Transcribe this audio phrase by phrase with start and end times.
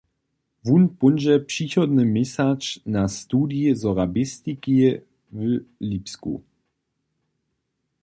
[0.65, 2.61] Wón póńdźe přichodny měsac
[2.95, 4.75] na studij sorabistiki
[5.37, 5.41] w
[5.89, 6.33] Lipsku.